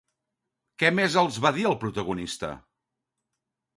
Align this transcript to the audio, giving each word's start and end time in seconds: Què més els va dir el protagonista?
Què 0.83 0.91
més 0.99 1.17
els 1.23 1.37
va 1.45 1.53
dir 1.57 1.67
el 1.73 1.77
protagonista? 1.85 2.51